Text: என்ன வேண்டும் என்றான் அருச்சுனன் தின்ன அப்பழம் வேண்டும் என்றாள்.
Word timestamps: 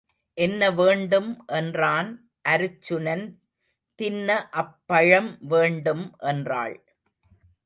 என்ன 0.37 0.69
வேண்டும் 0.71 1.27
என்றான் 1.47 2.09
அருச்சுனன் 2.49 3.25
தின்ன 3.99 4.29
அப்பழம் 4.53 5.31
வேண்டும் 5.47 6.05
என்றாள். 6.23 6.75